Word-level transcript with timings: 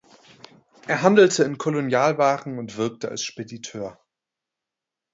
Er 0.87 1.03
handelte 1.03 1.43
in 1.43 1.59
Kolonialwaren 1.59 2.57
und 2.57 2.75
wirkte 2.75 3.09
als 3.09 3.21
Spediteur. 3.21 3.99